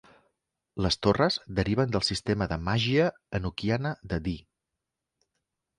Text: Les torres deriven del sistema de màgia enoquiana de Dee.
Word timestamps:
Les 0.85 0.95
torres 1.07 1.37
deriven 1.59 1.93
del 1.97 2.07
sistema 2.09 2.49
de 2.55 2.59
màgia 2.71 3.07
enoquiana 3.41 3.95
de 4.15 4.21
Dee. 4.29 4.45